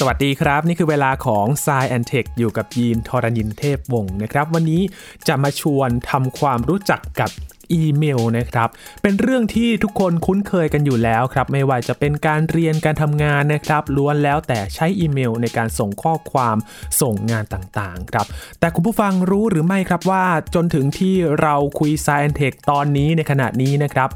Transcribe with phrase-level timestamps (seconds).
[0.00, 4.82] สวัสดีครับ นี่คือเวลาของ s ซแอนเทคอยู่กับยีนทรณินเทพวงศ์นะครับ วันนี้
[5.28, 7.30] จะมาชวนทำความรู้จักกับ
[7.72, 8.68] อีเมลนะครับ
[9.02, 16.56] เป็นเรื่องที่ทุกคนคุ้นเคยกันอยู่แล้วครับไม่ว่าจะเป็นการเรียนการทำงานนะครับล้วนแล้วแต่ใช้อีเมลในการส่งข้อความ
[17.00, 18.26] ส่งงานต่างๆครับ
[18.60, 24.10] แต่คุณผู้ฟังรู้หรือไม่ครับว่าจนถึงที่เราคุย s ซแอนเทคตอนนี้ในขณะนี้นะครับ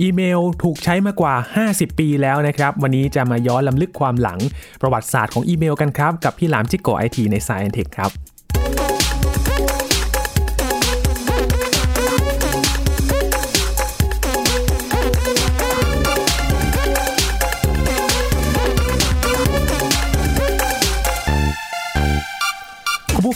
[0.00, 1.34] อีเมลถูกใช้มากว่า
[1.68, 4.38] 50 ปีแล้วนะครับ วันนี้จะมาย้อนลำลึกความหลัง
[4.80, 8.10] ประวัติศาสตร์ของอีเมลกันครับ กับพี่หลามจิกโกไอทีใน Science Tech ครับ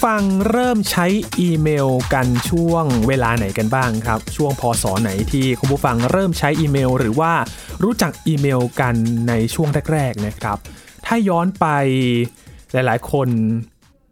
[0.08, 1.06] ฟังเริ่มใช้
[1.40, 7.32] อีเมลกันช่วงเวลาไหนกันบ้างครับ ช่วงพศไหนที่คุณผู้ฟังเริ่มใช้อีเมล หรือว่า
[7.82, 8.94] รู้จักอีเมลกัน
[9.28, 10.58] ในช่วงแรกๆนะครับ
[11.06, 11.66] ถ้าย้อนไป
[12.72, 13.28] หลายๆ คน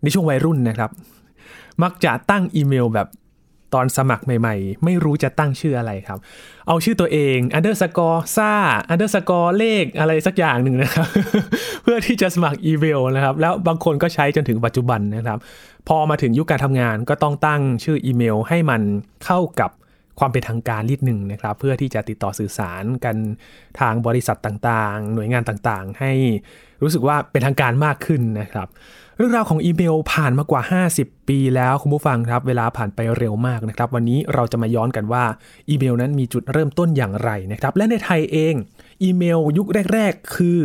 [0.03, 0.91] ในช่วงวัยรุ่นนะครับ
[1.83, 3.09] มักจะตั้งอีเมลแบบ
[3.75, 6.19] ตอนสมัครใหม่ๆ ไม่รู้จะตั้งชื่ออะไรครับ
[6.69, 8.53] เอาชื่อตัวเอง underscore ซ่า
[8.93, 11.09] underscore เลขอะไรสักอย่างหนึ่งนะครับ
[11.83, 15.39] เพื่อที่จะสมัครอีเมลนะครับ แล้วบางคนก็ใช้จนถึงปัจจุบันนะครับ
[15.89, 18.83] พอมาถึงยุคการทำงานก็ต้องตั้งชื่ออีเมลให้มัน
[19.25, 19.71] เข้ากับ
[20.19, 23.17] ความเป็นทางการนิดหนึ่งนะครับ เพื่อที่จะติดต่อสื่อสารกัน
[23.81, 26.13] ทางบริษัทต่างๆ หน่วยงานต่างๆ ให้
[26.83, 28.69] รู้สึกว่าเป็นทางการมากขึ้นนะครับ
[29.17, 35.25] เรื่องราวของอีเมลผ่านมากว่า 50 ปีแล้วคุณผู้ฟังครับ เวลาผ่านไปเร็วมากนะครับ วันนี้เราจะมาย้อนกันว่า
[35.69, 38.55] อีเมลนั้นมีจุดเริ่มต้นอย่างไรนะครับ และในไทยเอง
[39.03, 40.61] อีเมลยุคแรก ๆ คือ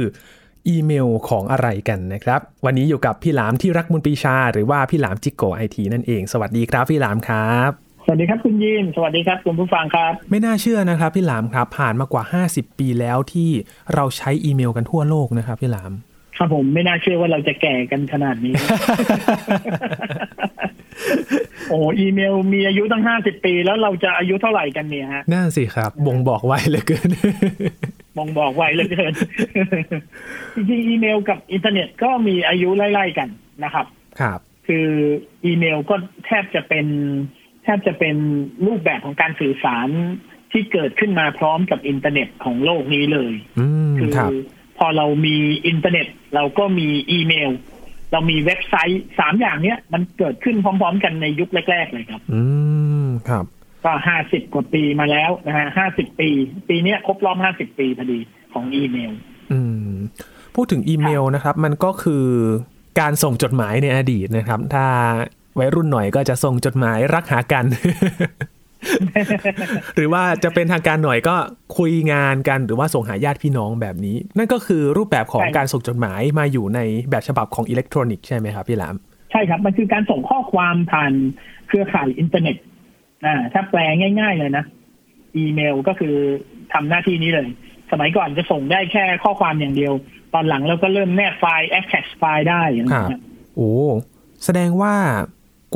[0.68, 7.72] อีเมลของอะไรกันนะครับ วันนี้อยู่กับพี่หลามที่รักมุลปีชา หรือว่าพี่หลามจิกโกไอทีนั่นเอง สวัสดีครับพี่หลามครับ
[8.06, 13.50] สวัสดีครับคุณยิน สวัสดีครับคุณผู้ฟังครับ ไม่น่าเชื่อนะครับพี่หลามครับ ผ่านมากว่า 50 ปีแล้วที่
[13.94, 15.92] เราใช้อีเมลกันทั่วโลกนะครับพี่หลาม
[16.38, 18.54] ครับผมไม่น่าเชื่อว่าเราจะแก่กันขนาดนี้
[21.70, 27.10] โอ้อีเมลมีอายุตั้งห้าสิบปี แล้วเราจะอายุเท่าไหร่กันเนี่ยฮะน่าสิครับ บ่งบอกไว้เหลือเกิน
[28.18, 29.14] มองบอกไว้เหลยเกิน
[30.56, 33.30] จริงๆอีเมลกับอินเทอร์เน็ตก็มีอายุไล่ๆกัน
[33.64, 33.86] นะครับ
[34.20, 34.88] ครับ คือ
[35.46, 35.96] อีเมลก็
[36.26, 36.86] แทบจะเป็น
[37.64, 38.16] แทบจะเป็น
[38.66, 39.88] รูปแบบของการสื่อสาร
[40.52, 44.32] ที่เกิดขึ้นมาพร้อมกับอินเทอร์เน็ตของโลกนี้เลยอืมคืครับ
[44.78, 45.36] พอเรามี
[45.68, 47.52] อินเทอร์เน็ต เราก็มีอีเมล
[48.12, 52.42] เรามีเว็บไซต์สามอย่างเนี้ยมันเกิดขึ้นพร้อม ๆ กันในยุคแรก ๆ เลยครับ อื
[53.06, 53.46] มครับ
[53.84, 56.30] ก็ห้าสิบกว่าปีมาแล้วนะฮะห้าสิบปี
[56.70, 58.20] ปีเนี้ยครบรอบห้าสิบปีพอดี
[58.54, 59.12] ของอีเมล
[59.52, 59.60] อื
[59.92, 59.94] ม
[60.56, 62.26] พูดถึงอีเมลนะครับ มันก็คือ
[63.00, 64.88] การส่งจดหมายในอดีตนะครับ ถ้า
[65.60, 67.66] วัยรุ่นหน่อยก็จะส่งจดหมายรักหากัน
[69.96, 71.36] หรือว่าจะเป็นทางการหน่อยก็
[71.78, 76.80] คุยงานกันหรือว่าส่งหาญาติพี่น้องแบบนี้ นั่นก็คือรูปแบบของใช่การส่งจดหมายมาอยู่ใน
[77.12, 78.96] แบบฉบับของอิเล็กทรอนิกส์ใช่ไหมครับพี่หลาม
[79.32, 81.14] ใช่ครับ มันคือการส่งข้อความผ่าน
[81.68, 82.56] เครือข่ายอินเทอร์เน็ต
[83.26, 83.80] อ่าถ้าแปล
[84.20, 84.66] ง่าย ๆ เลยนะ
[85.38, 86.16] อีเมลก็คือ
[86.74, 87.48] ทำหน้าที่นี้เลย
[87.92, 89.94] สมัยก่อนจะส่งได้แค่ข้อความอย่างเดียว
[90.34, 93.22] ตอนหลังเราก็เริ่มแนบไฟล์ attach ไฟล์ได้อย่างครัเงี้บย
[93.56, 93.72] โอ้
[94.44, 94.94] แสดงว่า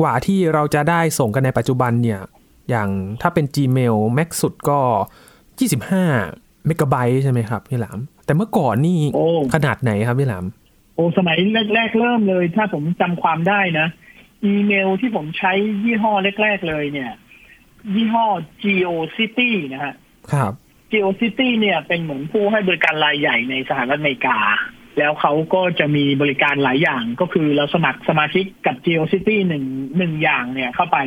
[0.00, 2.20] กว่าที่เราจะได้ส่งกันในปัจจุบันเนี่ย
[2.70, 2.88] อย่าง
[3.20, 4.80] ถ้าเป็น Gmail Max สุดก็
[5.50, 10.44] 25เมกะไบต์ใช่ไหมครับพี่หลาม แต่เมื่อก่อนนี่โอ้ขนาดไหนครับพี่หลาม
[10.94, 11.36] โอ้สมัย
[11.74, 13.86] แรก ๆ เริ่มเลย ถ้าผมจำความได้นะ
[14.44, 15.52] อีเมลที่ผมใช้
[15.84, 16.12] ยี่ห้อ
[16.42, 17.10] แรก ๆ เลยเนี่ย
[17.94, 18.26] ยี่ห้อ
[18.64, 19.94] GeoCity นะฮะ
[20.32, 20.52] ครับ
[20.92, 24.38] GeoCity เนี่ยเป็นเหมือนผู้ให้บริการรายใหญ่ในสหรัฐอเมริกา
[24.98, 29.64] แล้วเขาก็จะมีบริการหลายอย่างก็คือเราสมัครสมาชิกกับ GeoCity หนึ่ง
[29.98, 30.98] หนึ่งอย่างเนี่ยเข้าไป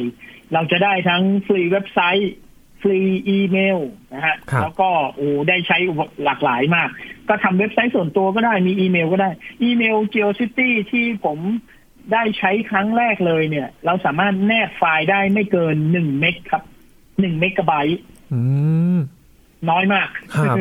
[0.54, 2.34] เราจะได้ทั้งฟรีเว็บไซต์
[2.82, 3.80] ฟรีอีเมล
[4.14, 5.78] นะฮะครับแล้วก็โอ้ได้ใช้
[6.24, 6.90] หลากหลายมาก
[7.30, 9.30] ก็ทำเว็บไซต์ส่วนตัวก็ได้มีอีเมลก็ได้
[9.64, 11.40] อีเมล GeoCity ที่ผม
[12.14, 16.64] ได้ใช้ครั้งแรกเลยเนี่ย เราสามารถแนบไฟล์ได้ไม่เกินหนึ่งเมกครับ
[17.20, 18.00] หนึ่งเมกะไบต์
[18.34, 18.40] อื
[18.96, 19.00] ม
[19.70, 20.08] น้อยมาก
[20.48, 20.58] ครับ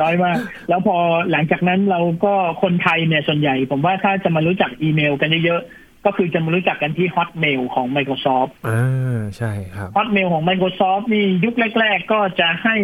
[0.00, 0.36] น้อยมาก
[0.68, 0.96] แล้วพอ
[1.30, 12.76] หลังจากนั้นเราก็คนไทยเนี่ยส่วนใหญ่ ผมว่าถ้าจะมารู้จักอีเมลกันเยอะๆ ก็คือจะมารู้จักกันที่ Hotmail ของ Microsoft อ่าใช่ครับ Hotmail ของ Microsoft นี่ยุคแรก ๆ ก็จะให้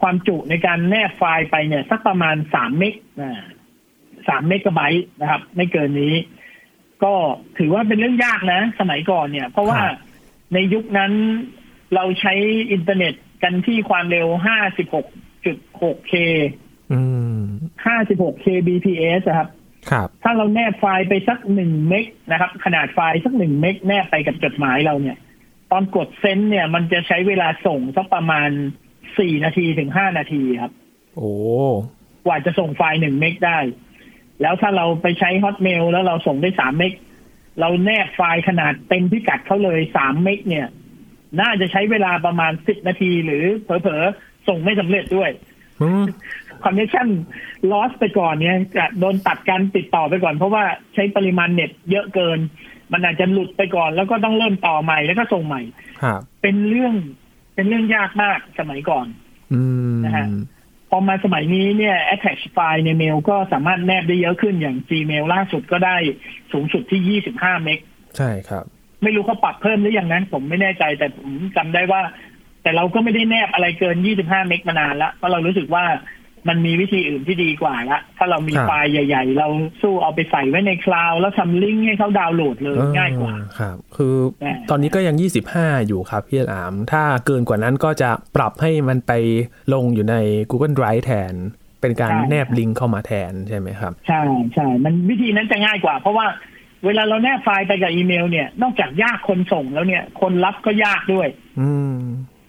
[0.00, 2.94] ความจุในการแนบไฟล์ไปเนี่ย สักประมาณสามเมก
[4.28, 6.14] สามเมกะไบต์นะครับ ไม่เกินนี้
[7.04, 7.14] ก็
[7.58, 9.96] ถือว่าเป็นเรื่องยากนะ สมัยก่อนเนี่ย เพราะว่าครับ
[10.54, 11.12] ในยุคนั้น
[11.94, 12.34] เราใช้
[12.72, 16.14] อินเทอร์เน็ตกันที่ความเร็ว 56.6K
[16.92, 17.00] อื
[17.36, 17.38] ม
[17.84, 19.48] 56 kbps อะครับ
[19.90, 25.16] ครับ ถ้าเราแนบไฟล์ไปสักหนึ่งเมกนะครับ ขนาดไฟล์สักหนึ่งเมกแนบไปกับจดหมายเราเนี่ย
[25.70, 28.50] ตอนกด send เนี่ย มันจะใช้เวลาส่งสักประมาณ
[29.18, 30.72] สี่นาทีถึงห้านาทีครับ
[31.16, 31.30] โอ้
[32.26, 33.58] กว่าจะส่งไฟล์หนึ่งเมกได้
[34.42, 36.92] แล้วถ้าเราไปใช้ Hotmail แล้วเราส่งได้สามเมก
[37.60, 40.66] เราแนบไฟล์ขนาดเต็มพิกัดเขาเลยสามเมกเนี่ย
[41.40, 45.30] น่าจะใช้เวลาประมาณสิบนาที หรือเผลอๆ ส่งไม่สำเร็จด้วย
[45.82, 46.04] อืม
[46.64, 50.64] connection lost ไปก่อนเนี่ยจะโดนตัดการติดต่อไปก่อน เพราะว่า
[50.94, 52.38] ใช้ปริมาณเน็ตเยอะเกิน
[52.92, 55.62] มันอาจจะหลุดไปก่อน แล้วก็ต้องเริ่มต่อใหม่แล้วก็ส่งใหม่
[56.02, 56.94] ครับเป็นเรื่อง
[57.54, 59.06] เป็นเรื่องยากมากสมัยก่อน
[59.54, 59.62] อื
[59.94, 60.53] มนะฮะพ
[60.96, 65.96] อมาสมัยนี้เนี่ย attach ไฟล์ในเมลก็สามารถแนบได้เยอะขึ้นอย่าง Gmail ล่าสุดก็ได้
[66.52, 67.78] สูงสุดที่ 25 เมก
[68.16, 68.64] ใช่ครับ
[69.02, 72.02] ไม่รู้เขาปรับเพิ่มหรือยังนั้น ผมไม่แน่ใจแต่ผมจำได้ว่า
[72.62, 75.84] แต่เราก็ไม่ได้แนบอะไรเกิน 25 เมกมานานละเพราะเรารู้สึกว่า
[76.48, 79.48] มันมีวิธีอื่นที่ดีกว่าละถ้าเรามีครับไฟล์ใหญ่ ๆ เรา
[79.82, 85.16] สู้เอาไปใส่ไว้ในคลาวด์แล้วทำลิงก์ให้เขาดาวน์โหลดเลยง่ายกว่าเออครับ คือแต่ตอนนี้ก็ยัง
[85.52, 89.12] 25 อยู่ครับพี่หลาม ถ้าเกินกว่านั้นก็จะปรับให้มันไป
[89.74, 90.14] ลงอยู่ใน
[90.50, 91.34] Google Drive แทน
[91.80, 94.22] เป็นการใช่แนบลิงก์เข้ามาแทนใช่ไหมครับ ใช่
[94.54, 96.26] ใช่มันวิธีนั้นจะง่ายกว่า เพราะว่า
[96.86, 101.28] เวลาเราแนบไฟล์ไปกับอีเมลเนี่ย นอกจากยากคนส่งแล้วเนี่ย คนรับก็ยากด้วย
[101.60, 101.94] อืม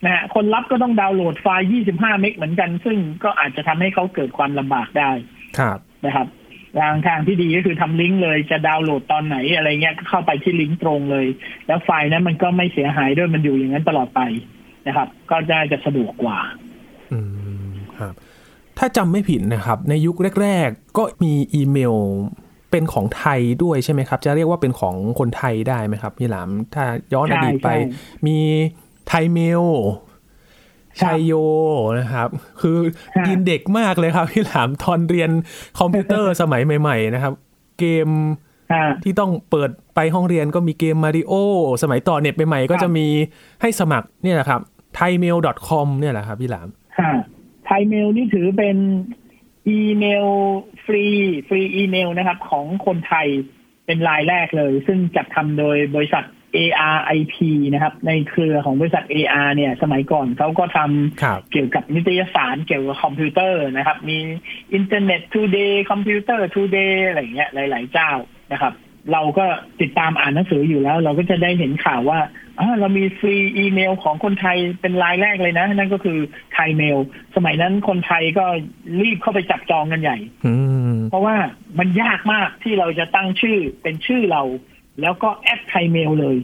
[0.06, 5.12] นะฮะคนรับก็ต้องดาวน์โหลดไฟล์ 25 เมกเหมือนกัน ซึ่งก็อาจจะทำให้เขาเกิดความลำบากได้
[5.60, 6.28] ครับนะครับ
[6.80, 11.28] ทางทางที่ดีก็คือทำลิงก์เลยจะดาวน์โหลดตอนไหนอะไรเงี้ยก็เข้าไปที่ลิงก์ตรงเลย
[11.68, 14.22] แล้วไฟล์นั้นมันก็ไม่เสียหายด้วยมันอยู่อย่างนั้นตลอดไป
[14.88, 16.40] นะครับ ก็จะจะสะดวกกว่า
[17.14, 17.20] อื
[17.68, 18.14] มครับ
[18.78, 21.96] ถ้าจำไม่ผิดนะครับ ในยุคแรก ๆ ก็มีอีเมล
[22.72, 27.78] เป็นของไทยด้วยใช่ไหมครับ จะเรียกว่าเป็นของคนไทยได้ไหมครับพี่หลามถ้าย้อนอใช่ดีตไปใช่
[28.28, 28.38] มี
[29.08, 29.64] ไทยเมล
[31.00, 31.34] ครับชัยโย
[32.00, 32.30] นะครับ
[32.62, 32.80] คือ
[33.16, 35.32] ครับยินเด็กมากเลยครับ พี่หลามตอนเรียน
[35.80, 37.34] คอมพิวเตอร์สมัยใหม่ ๆ นะครับ
[37.80, 38.08] เกม
[38.74, 41.34] อ่าที่ต้องเปิดไปห้องเรียนก็มีเกมมาริโอ
[41.84, 43.08] สมัยต่อเน็ตใหม่ๆก็จะมี
[43.62, 44.62] ให้สมัครเนี่ยแหละครับ
[45.00, 46.68] thaimail.com เนี่ยแหละครับพี่หลาม
[47.00, 47.12] ค่ะ
[47.66, 48.78] Thaimail นี่ถือเป็น
[49.70, 50.28] อีเมล
[50.86, 51.06] ฟรี
[51.48, 53.28] ฟรีอีเมลนะครับ ของคนไทย
[53.86, 56.24] เป็นรายแรกเลย ซึ่งจัดทำโดยบริษัท
[56.58, 57.36] ARIP
[57.74, 64.18] นะครับ ในเครือของบริษัท AR เนี่ย สมัยก่อนเขาก็ทำครับเกี่ยวกับนิตยสารเกี่ยวกับคอมพิวเตอร์นะครับ มี
[64.78, 68.12] Internet Today Computer Today อะไรอย่างเงี้ยหลาย ๆ เจ้า
[68.52, 68.74] นะครับ
[69.14, 69.46] เราก็
[69.82, 72.20] ติดตามอ่านหนังสืออยู่แล้ว เราก็จะได้เห็นข่าวว่า
[72.60, 76.20] อ่าเรามีฟรีอีเมลของคนไทยเป็นรายแรกเลยนะ นั่นก็คือ
[76.54, 76.98] ไทยเมล
[77.36, 78.46] สมัยนั้นคนไทยก็
[79.02, 80.54] รีบเข้าไปจับจองกันใหญ่อื
[80.94, 81.36] มเพราะว่า
[81.80, 84.44] มันยากมากที่เราจะตั้งชื่อเป็นชื่อเรา
[85.02, 86.38] แล้วก็แอดไทยเมลเลย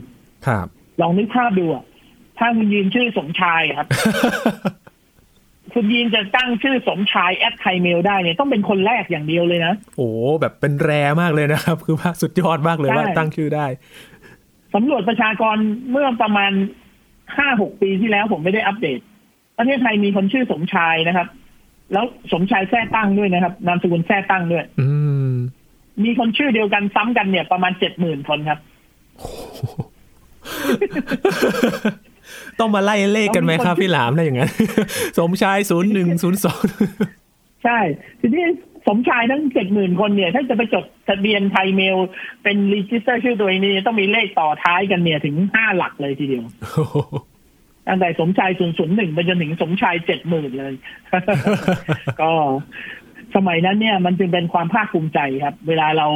[0.47, 0.67] ครับ
[1.01, 1.83] ลองนึกภาพดูอะ
[2.37, 3.87] ถ้าคุณยืนชื่อสมชายอะครับ
[5.73, 10.09] คุณยีนจะตั้งชื่อสมชายแอดไทยเมลได้เนี่ยต้องเป็นคนแรกอย่างเดียวเลยนะ โอ้
[10.41, 13.65] แบบเป็นแรมากเลยนะครับ คือว่าสุดยอดมากเลยใช่ว่าตั้งชื่อได้
[14.75, 15.57] สำรวจประชากร
[15.91, 16.51] เมื่อประมาณ
[17.37, 18.99] ห้าหกปีที่แล้วผมไม่ได้อัปเดต
[19.57, 21.27] ประเทศไทยมีคนชื่อสมชายนะครับ
[21.93, 24.89] แล้วสมชายแท้ตั้งด้วยนะครับ นามสกุลแท้ตั้งด้วย อื
[25.31, 25.33] ม
[26.05, 28.59] มีคนชื่อเดียวกันซ้ำกันเนี่ยประมาณเจ็ดหมื่นคนครับ
[32.59, 34.51] ต้องมาไล่เลขกันไหมครับพี่หลามถ้าอย่างนั้น
[35.17, 36.61] สมชายศูนย์หนึ่งศูนย์สอง
[37.63, 37.79] ใช่
[38.19, 38.45] ทีนี้
[38.87, 41.97] สมชายทั้งเจ็ดหมื่นคนเนี่ย ถ้าจะไปจดทะเบียน Thaimail
[42.43, 46.45] เป็น register ชื่อตัวเองนี่ต้องมีเลขต่อท้ายกันเนี่ยถึงห้าหลักเลยทีเดียว
[47.87, 50.73] ตั้งแต่สมชายศูนย์ศูนย์หนึ่งไปจนถึงสมชายเจ็ดหมื่นเลย
[52.21, 52.31] ก็
[53.35, 56.07] สมัยนั้นเนี่ยมันจึงเป็นความภาคภูมิใจครับ เวลาเรา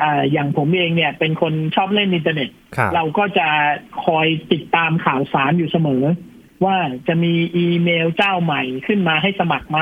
[0.00, 3.48] อ่าอย่างผมเองเนี่ยเป็นคนชอบเล่นอินเทอร์เน็ตครับเราก็จะ
[4.04, 6.02] คอยติดตามข่าวสารอยู่เสมอ
[6.64, 6.76] ว่า
[7.08, 9.78] จะมีอีเมลเจ้าใหม่ขึ้นมาให้สมัครไหม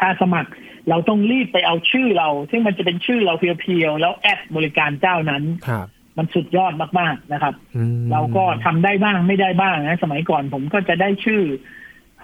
[0.00, 0.50] ถ้าสมัคร
[0.88, 11.42] เราต้องรีบไปเอาชื่อเรา ซึ่งมันจะเป็นชื่อเราเพียวๆ แล้ว at บริการเจ้านั้นครับมันสุดยอดมากๆนะครับอืมเราก็ทำได้บ้างไม่ได้บ้างนะ สมัยก่อนผมก็จะได้ชื่อ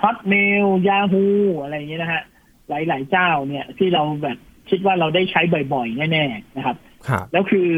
[0.03, 1.29] Hotmail Yahoo
[1.63, 2.23] อะไรอย่างเงี้ยนะฮะ
[2.69, 4.39] หลาย ๆ เจ้าเนี่ยที่เราแบบ
[4.71, 5.41] คิดว่าเราได้ใช้
[5.75, 6.77] บ่อย ๆ แน่ ๆ นะครับ
[7.09, 7.69] ครับแล้วคือ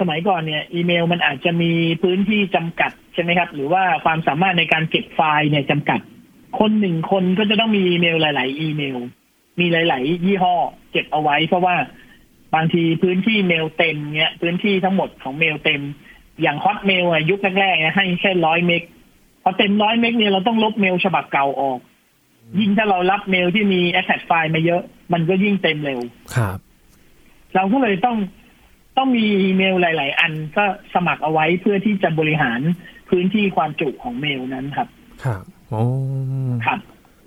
[0.00, 6.00] สมัยก่อนเนี่ย อีเมลมันอาจจะมีพื้นที่จำกัดใช่ไหมครับ หรือว่าความสามารถในการเก็บไฟล์เนี่ยจำกัด
[6.58, 8.98] คนหนึ่งคนก็จะต้องมีอีเมลหลาย ๆ อีเมล
[9.60, 10.54] มีหลาย ๆ ยี่ห้อ
[10.90, 11.76] เก็บเอาไว้ เพราะว่า
[12.54, 15.82] บางทีพื้นที่เมลเต็มเนี่ยพื้นที่ทั้งหมดของเมลเต็ม
[16.42, 18.82] อย่างฮอตเมลยุคแรกๆเนี่ยให้แค่ร้อยเมก
[19.42, 21.78] พอเต็มร้อยเมกเนี่ยเราต้องลบเมลฉบับเก่าออก
[22.60, 24.82] ยิ่งถ้าเรารับเมลที่มีแอ t แทไฟล์มาเยอะ
[25.12, 26.00] มันก็ยิ่งเต็มเร็ว
[26.36, 26.58] ครับ
[27.54, 28.16] เราก็เลยต้อง
[28.96, 32.60] ต้องมีอีเมลหลาย ๆ อันก็สมัครเอาไว้เพื่อที่จะบริหาร
[33.10, 34.88] พื้นที่ความจุของเมลนั้นครับ
[35.24, 35.82] ครับโอ้
[36.66, 36.78] ครับ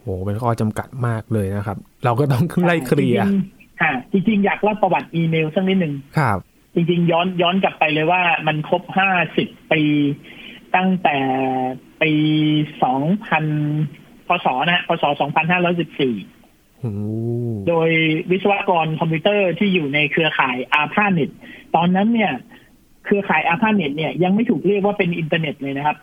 [0.02, 6.38] โหเป็นข้อจำกัดมากเลยนะครับ เราก็ต้องไล่เคลียร์จริงๆค่ะจริง ๆ อยากเล่าประวัติอีเมลสักนิดหนึ่งครับ
[6.76, 9.82] จริง ๆ ย้อนย้อนกลับไปเลยว่ามันครบห้าสิบปี
[10.76, 11.18] ตั้งแต่
[12.02, 12.14] ปี
[12.84, 13.46] สองพัน
[14.30, 16.16] พศนะฮะพศสองพันห้าร้อยสิบสี่
[16.80, 16.92] โอ้
[17.68, 17.90] โดย
[18.32, 21.30] วิศวกรคอมพิวเตอร์ที่อยู่ในเครือข่าย ARPANET
[21.76, 22.34] ตอนนั้นเนี่ย
[23.06, 25.98] เครือข่าย ARPANET เนี่ยยังไม่ถูกเรียกว่าเป็นอินเทอร์เน็ตเลยนะครับ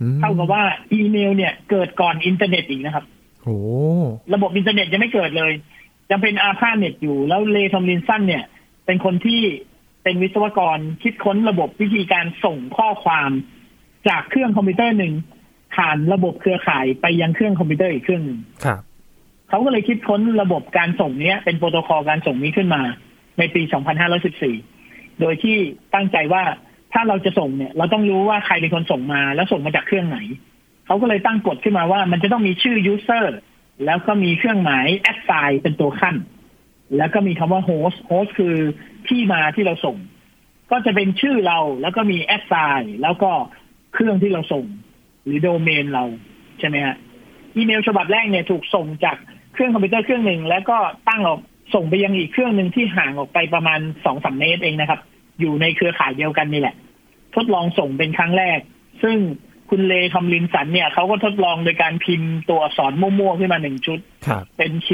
[0.00, 3.04] อืมเท่ากับว่าอีเมลเนี่ยเกิดก่อนอินเทอร์เน็ตอีกนะครับ
[3.42, 3.58] โอ้
[4.34, 5.52] ระบบอินเทอร์เน็ตยังไม่เกิดเลย
[6.10, 8.44] ยังเป็น ARPANET อยู่ แล้วเรย์ ทอมลินสันเนี่ย
[8.86, 9.40] เป็นคนที่
[10.02, 13.30] เป็นวิศวกรคิดค้นระบบวิธีการส่งข้อความ
[14.08, 15.14] จากเครื่องคอมพิวเตอร์หนึ่ง
[15.74, 18.80] ผ่านระบบเครือข่ายไปยังเครื่องคอมพิวเตอร์อีกเครื่องหนึ่งครับ
[19.48, 22.82] เขาก็เลยคิดค้นระบบการส่งเนี้ย เป็นโปรโตคอลการส่งนี้ขึ้นมา
[23.38, 23.62] ในปี
[24.42, 25.56] 2514 โดยที่
[25.94, 26.42] ตั้งใจว่า
[26.92, 30.18] ถ้าเราจะส่งเนี่ย เราต้องรู้ว่าใครเป็นคนส่งมา แล้วส่งมาจากเครื่องไหน
[30.86, 33.24] เขาก็เลยตั้งกฎขึ้นมาว่า มันจะต้องมีชื่อ user
[33.84, 36.16] แล้วก็มีเครื่องหมาย assign เป็นตัวขั้น
[36.96, 38.56] แล้วก็มีคำว่า host host คือ
[39.08, 39.96] ที่มาที่เราส่ง
[40.70, 43.30] ก็จะเป็นชื่อเราแล้วก็มี assign แล้วก็
[43.94, 44.64] เครื่องที่เราส่ง
[45.28, 46.04] หรือโดเมนเรา
[46.58, 46.96] ใช่ไหมฮะ
[47.56, 49.16] อีเมลฉบับแรกเนี่ยถูกส่งจาก
[49.52, 50.76] เครื่องคอมพิวเตอร์เครื่องหนึ่งแล้วก็
[51.08, 51.40] ตั้งออก
[51.74, 55.00] ส่งไปยังอีกเครื่องหนึ่งที่ห่างออกไปประมาณสองสามเมตรเองนะครับ
[55.40, 56.74] อยู่ในเครือข่ายเดียวกันนี่แหละ
[57.34, 58.58] ทดลองส่งเป็นครั้งแรก
[59.02, 59.16] ซึ่ง
[59.70, 64.88] คุณเลทอมลินสันเนี่ยเขาก็ทดลองโดยการพิมพ์ตัวอักษรมั่วๆขึ้นมาหนึ่งชุดครับเป็น Q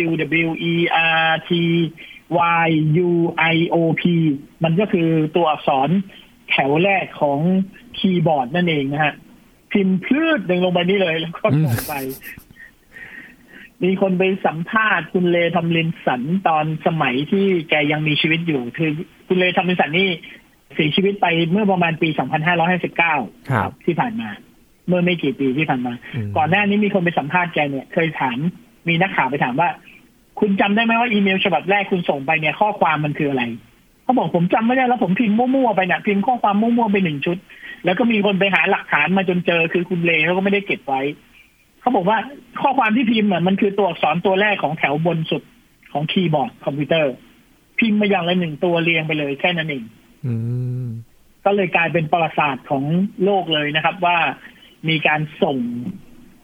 [0.46, 0.74] W E
[1.22, 1.50] R T
[2.66, 2.68] Y
[3.08, 3.10] U
[3.54, 4.02] I O P
[4.64, 5.88] มันก็คือตัวอักษร
[6.50, 7.40] แถวแรกของ
[7.98, 9.14] คีย์บอร์ดนั่นเองนะฮะ
[9.74, 11.94] พิมพ์พืดหนึ่งลงไปนี่เลยแล้วก็ส่งไป
[13.84, 18.90] มีคนไปสัมภาษณ์คุณเลทอมลินสันตอนสมัยที่แกยังมีชีวิตอยู่ คือ
[19.26, 20.08] คุณเลทอมลินสันนี่
[20.74, 22.08] เสียชีวิตไปเมื่อประมาณปี
[22.78, 24.28] 2559 ครับ ที่ผ่านมา
[24.88, 28.38] เมื่อไม่กี่ปีที่ผ่านมาอืมก่อนหน้านี้มีคนไปสัมภาษณ์แกเนี่ย เคยถาม
[28.88, 29.68] มีนักข่าวไปถามว่า
[30.40, 33.42] คุณจำได้ไหมว่าอีเมลฉบับแรกคุณส่งไปเนี่ยข้อความมันคืออะไร
[34.02, 37.38] เขาบอกผมจำไม่ได้แล้วผมพิมพ์มั่วๆไปเนี่ยพิมพ์ข้อความมั่วๆไปหนึ่งชุด
[37.84, 41.02] แล้วก็มีคนไปหาหลักฐานมาจนเจอคือคุณเลเขาก็ไม่ได้เก็บไว้
[41.80, 42.18] เขาบอกว่า
[42.60, 45.42] ข้อความที่พิมพ์อะมันคือตัวอักษรตัวแรกของแถวบนสุด
[45.92, 47.12] ของคีย์บอร์ดคอมพิวเตอร์
[47.78, 49.84] พิมพ์มาอย่างละหนึ่งตัวเรียงไปเลยแค่นั้นเอง
[50.26, 50.34] อื
[50.84, 50.86] ม
[51.44, 52.84] ก็เลยกลายเป็นประวัติศาสตร์ของ
[53.24, 54.18] โลกเลยนะครับว่า
[54.88, 55.58] มีการส่ง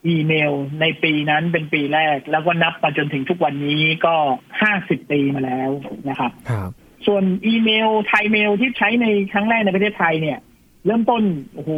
[0.09, 4.14] อีเมลในปีนั้นเป็นปีแรก แล้วก็นับมาจนถึงทุกวันนี้ก็
[4.61, 5.70] ห้าสิบปีมาแล้ว
[6.09, 6.70] นะครับ ครับ
[7.06, 10.38] ส่วนอีเมลไทยเมลที่ใช้ในครั้งแรกในประเทศไทยเนี่ย
[10.87, 11.23] เริ่มต้น
[11.55, 11.71] โอ้โห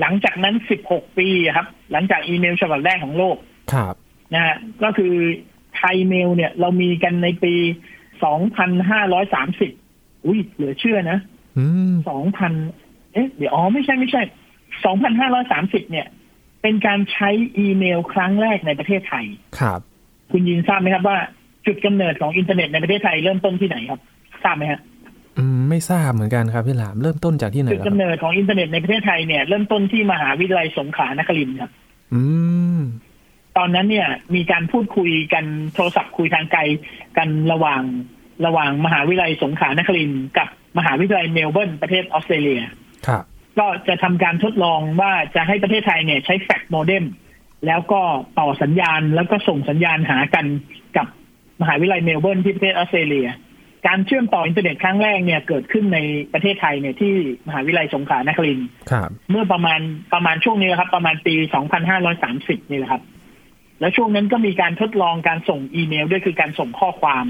[0.00, 3.36] หลังจากนั้นสิบหกปีครับ หลังจากอีเมลฉบับแรกของโลก
[3.72, 3.94] ครับ
[4.34, 5.14] นะฮะก็คือ
[5.76, 7.54] ไทยเมลเนี่ย เรามีกันในปี
[8.24, 9.72] สองพันห้าร้อยสามสิบ
[10.26, 11.18] อุ้ยเหลือเชื่อนะ
[11.58, 12.52] อืมสองพัน
[13.12, 14.22] เอ๊ะเดี๋ยวอ๋อไม่ใช่ไม่ใช่
[14.84, 16.06] สองพันห้าร้อยสามสิบเนี่ย
[16.62, 19.26] เป็นการใช้อีเมลครั้งแรกในประเทศไทย
[19.60, 19.80] ครับ
[20.30, 21.18] คุณยินทราบไหมครับว่า
[21.66, 24.00] จุดกำเนจุดกำเนิดของอินเทอร์เน็ตในประเทศไทยเริ่มต้นที่ไหนครับ
[24.44, 24.80] ทราบไหมฮะ
[25.38, 31.70] อืมไม่ทราบเหมือนกันครับพี่หลามเริ่มต้นจากที่ไหนจุดล่ะคกำรับเนิดของอินเทอร์เน็ตในประเทศไทยเนี่ย เริ่มต้นที่มหาวิทยาลัยสงขลานครินทร์ครับ
[32.14, 32.20] อื
[32.78, 32.80] ม
[33.56, 36.60] ตอนนั้นเนี่ย มีการพูดคุยกันโทรศัพท์คุยทางไกล
[37.18, 37.82] กันระหว่าง
[38.46, 40.48] ระหว่างมหาวิทยาลัยสงขลานครินทร์กับ
[40.78, 42.62] มหาวิทยาลัยเมลเบิร์นประเทศออสเตรเลีย
[43.06, 43.24] ครับ
[43.58, 47.04] ก็จะทำการทดลองว่าจะให้ประเทศไทยเนี่ยใช้แฟกซ์โมเด็ม
[47.66, 48.02] แล้วก็
[48.38, 50.46] ต่อสัญญาณแล้วก็ส่งสัญญาณหากัน
[50.96, 51.06] กับ
[51.60, 53.28] มหาวิทยาลัยเมลเบิร์นที่ประเทศออสเตรเลีย
[53.86, 55.98] การเชื่อมต่ออินเทอร์เน็ตครั้งแรกเนี่ยเกิดขึ้นใน
[56.32, 57.12] ประเทศไทยเนี่ยที่
[57.46, 59.80] มหาวิทยาลัยสงขลานครินทร์ครับเมื่อประมาณ
[60.14, 61.34] ประมาณช่วงนี้ครับ ประมาณปี
[62.18, 63.02] 2530 นี่แหละครับ
[63.80, 67.24] แล้วช่วงนั้นก็มีการทดลองการส่งอีเมล ด้วยคือการส่งข้อความ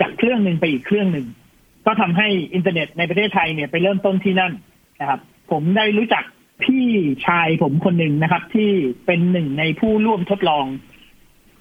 [0.00, 1.26] จากเครื่องหนึ่งไปอีกเครื่องหนึ่ง
[1.86, 4.52] ก็ทำให้อินเทอร์เน็ตในประเทศไทยเนี่ยไปเริ่มต้นที่นั่น
[5.00, 5.20] นะครับ
[5.50, 6.24] ผมได้รู้จัก
[6.64, 6.86] พี่
[7.26, 8.70] ชายผมคนหนึ่งนะครับ ที่
[9.06, 10.66] เป็นหนึ่งในผู้ร่วมทดลอง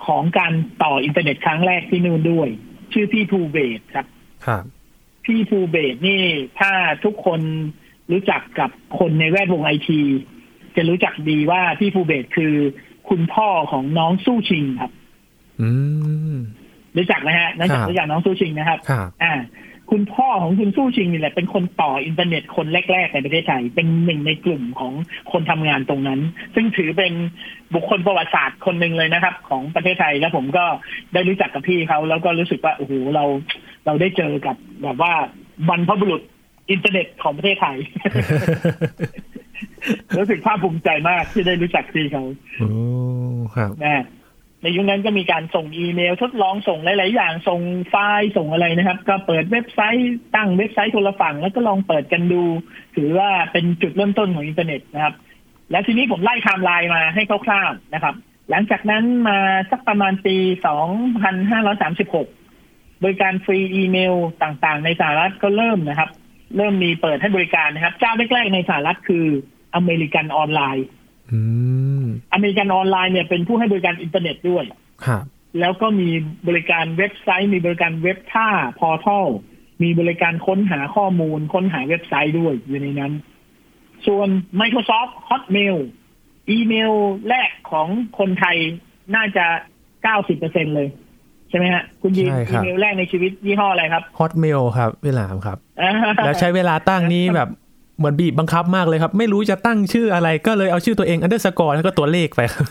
[0.06, 2.50] ของการต่ออินเทอร์เน็ตครั้งแรกที่นู่นด้วย
[2.94, 4.08] ชื่อพี่ภูเบศครับ
[4.46, 4.64] ครับ
[5.26, 6.22] พี่ภูเบศนี่
[6.60, 6.72] ถ้า
[7.04, 7.42] ทุกคน
[8.12, 8.70] รู้จักกับ
[9.00, 10.02] คนในแวดวงไอที
[10.76, 12.54] จะรู้จักดีว่าพี่ภูเบศคือ
[13.10, 14.92] คุณพ่อของน้องสู้ชิงครับ
[15.62, 15.70] อื
[16.34, 16.36] ม
[16.98, 19.34] รู้จักนะฮะรู้จักครับรู้จักน้องสู้ชิงนะครับครับอ่า
[19.92, 24.94] คุณพ่อของคุณสู้ชิงนี่แหละเป็นคนต่ออินเทอร์เน็ตคนแรก ๆ ในประเทศไทยเป็นหนึ่งในกลุ่มของ
[25.32, 26.20] คนทำงานตรงนั้น
[26.56, 27.14] ซึ่งถือเป็น
[27.74, 30.66] บุคคลประวัติศาสตร์คนหนึ่งเลยนะครับ ของประเทศไทยแล้วผมก็
[31.14, 33.26] ได้รู้จักกับพี่เขาแล้วก็รู้สึกว่าโอ้โหเรา
[33.86, 35.13] เราได้เจอกับแบบว่า
[35.70, 36.22] บรรพบุรุษ
[36.72, 37.78] อินเทอร์เน็ตของประเทศไทย
[40.18, 42.70] รู้สึกภาคภูมิใจมากที่ได้รู้จักพี่เขาโอ้
[43.56, 44.04] ครับนะ
[44.62, 52.44] ในยุคนั้นก็มีการส่งอีเมลทดลองส่งหลาย ๆ อย่าง ส่งไฟล์ส่งอะไรนะครับ ก็เปิดเว็บไซต์ตั้งเว็บไซต์คนละฝั่งแล้วก็ลองเปิดกันดู
[52.96, 55.13] ถือว่าเป็นจุดเริ่มต้นของอินเทอร์เน็ตนะครับ
[55.72, 58.16] แล้วทีนี้ผมไล่ไทม์ไลน์มาให้คร่าว ๆ นะครับ
[58.50, 59.38] หลังจากนั้นมา
[59.72, 60.36] สักประมาณปี
[61.24, 62.43] 2536
[63.03, 66.10] โดยการ free email ต่างๆ ในสหรัฐก็เริ่มนะครับ
[66.57, 69.25] เริ่มมีเปิดให้บริการนะครับ เจ้าแรกๆในสหรัฐคือ
[69.75, 70.88] American Online
[71.31, 71.39] อื
[72.03, 74.65] ม American Online เนี่ยเป็นผู้ให้บริการอินเทอร์เน็ตด้วย
[75.05, 75.24] ครับ
[75.60, 76.10] แล้วก็มี
[76.48, 78.48] บริการเว็บไซต์ มีบริการเว็บท่า
[78.80, 79.27] portal
[79.83, 83.13] มีบริการค้นหาข้อมูล ค้นหาเว็บไซต์ด้วยอยู่ในนั้น
[84.07, 84.29] ส่วน
[84.60, 85.77] Microsoft Hotmail
[86.51, 86.93] อีเมล
[87.29, 87.88] แรกของ
[88.19, 88.57] คนไทย
[89.15, 89.45] น่าจะ
[90.03, 95.57] เก้าสิบเปอร์เซ็นเลยใช่ไหมฮะคุณยินใช่ครับ อีเมลแรกในชีวิตยี่ห้ออะไรครับ Hotmail ครับพี่หลามครับ
[96.25, 97.50] แล้วใช้เวลาตั้งนี้แบบ
[97.98, 102.65] เหมือนบีบบังคับมากเลยครับ ไม่รู้จะตั้งชื่ออะไรก็เลยเอาชื่อตัวเอง underscore แล้วก็ตัวเลขไปครับ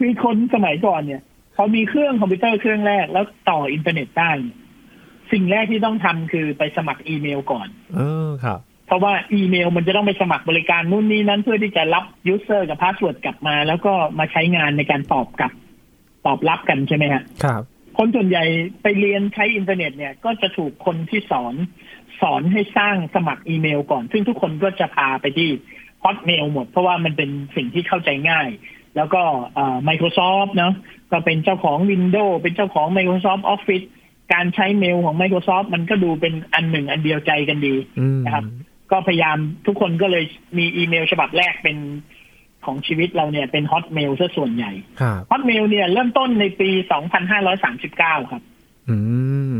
[0.04, 1.22] ือคนสมัยก่อนเนี่ย
[1.54, 4.56] เขามีเครื่องคอมพิวเตอร์เครื่องแรกแล้วต่ออินเทอร์เน็ตได้เนี่ย
[5.32, 15.52] สิ่งแรกที่ต้องทำคือไปสมัครอีเมลก่อน เออครับ เพราะว่าอีเมลมันจะต้องไปสมัครบริการนู่นนี่นั้นเพื่อที่จะรับ user กับ password กลับมา แล้วก็มาใช้งานในการตอบกลับ
[16.26, 17.62] ตอบรับกันใช่ไหมฮะครับ
[17.98, 18.44] คนส่วนใหญ่
[18.82, 21.54] ไปเรียนใช้อินเทอร์เน็ตเนี่ยก็จะถูกคนที่สอน
[22.20, 25.48] สอนให้สร้างสมัครอีเมลก่อน ซึ่งทุกคนก็จะพาไปที่
[26.04, 28.48] Hotmail หมด เพราะว่ามันเป็นสิ่งที่เข้าใจง่าย
[28.96, 29.22] แล้วก็
[29.54, 30.74] เอ่อ Microsoft เนาะ
[31.10, 33.86] ก็เป็นเจ้าของ Windows เป็นเจ้าของ Microsoft Office
[34.32, 38.44] การใช้เมลของ Microsoft มันก็ดูเป็นอันหนึ่งอันเดียวใจกันดีอืมนะครับ
[38.90, 40.24] ก็พยายามทุกคนก็เลย
[40.58, 41.76] มีอีเมลฉบับแรกเป็น
[42.66, 46.70] ของชีวิตเราเนี่ยเป็น Hotmail ซะส่วนใหญ่ครับ Hotmail เนี่ยเริ่มต้นในปี
[47.50, 48.42] 2539 ครับ
[48.88, 48.96] อื
[49.54, 49.56] ม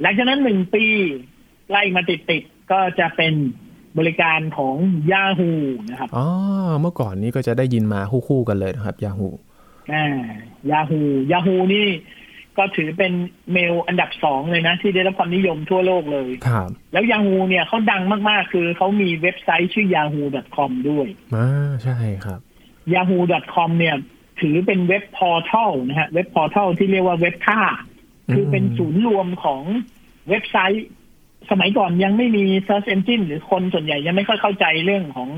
[0.00, 0.84] หลังจากนั้นหนึ่งปี
[1.70, 3.34] ไล่มาติดๆ ก็จะเป็น
[3.98, 4.76] บริการของ
[5.10, 5.54] Yahoo
[5.90, 6.26] นะครับ อ๋อ
[6.80, 9.30] เมื่อก่อนนี้ก็จะได้ยินมาคู่ๆกันเลยนะครับ Yahoo
[9.92, 10.06] อ่า
[10.70, 11.86] Yahoo Yahoo นี่
[12.58, 13.12] ก็ถือเป็น
[13.52, 22.40] เมลอันดับสองเลยนะ ที่ได้รับความนิยมทั่วโลกเลยครับแล้ว Yahoo เนี่ยเขาดังมากๆ คือเขามีเว็บไซต์ชื่อ yahoo.com ด้วยอ่าใช่ครับ
[22.92, 23.96] yahoo.com เนี่ย
[24.40, 27.60] ถือเป็น web portal นะฮะ web portal ที่เรียกว่าเว็บท่า
[28.34, 29.62] คือเป็นศูนย์รวมของ
[30.28, 30.86] เว็บไซต์
[31.50, 35.28] สมัยก่อนยังไม่มี Search Engine หรือคนส่วนใหญ่ยังไม่ค่อยเข้าใจเรื่องของ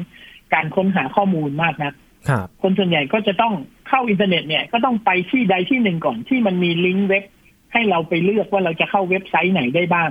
[0.55, 1.95] การค้นหาข้อมูลมากนัก
[2.29, 3.55] ครับคนส่วนใหญ่ก็จะต้อง
[3.89, 7.25] เข้าอินเทอร์เน็ตเนี่ยก็ต้องไปที่ใดที่หนึ่งก่อนที่มันมีลิงก์เว็บ
[7.73, 10.11] ให้เราไปเลือกว่าเราจะเข้าเว็บไซต์ไหนได้บ้าง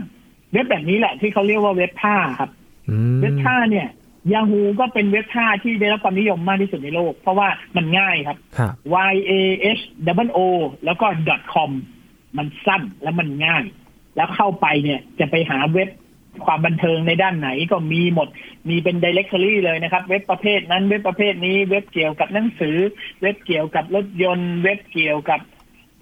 [0.53, 2.49] เว็บแบบนี้แหละที่เขาเรียกว่าเว็บท่าครับ
[2.89, 3.87] อืมเว็บท่าเนี่ย
[4.33, 8.73] Yahoo ก็เป็นเว็บท่าที่ได้รับความนิยมมากที่สุดในโลก เพราะว่ามันง่ายครับครับ
[9.13, 9.33] y a
[9.79, 9.81] h
[10.37, 10.39] o o
[10.85, 11.07] แล้วก็
[11.53, 11.71] .com
[12.37, 13.63] มันสั้นและมันง่าย
[14.15, 15.89] แล้วเข้าไปเนี่ยจะไปหาเว็บ
[16.45, 18.27] ความบันเทิงในด้านไหนก็มีหมด
[18.69, 22.77] มีเป็น directory เลยนะครับ เว็บประเภทนั้นเว็บประเภทนี้ เว็บเกี่ยวกับหนังสือ
[23.21, 25.39] เว็บเกี่ยวกับรถยนต์ เว็บเกี่ยวกับ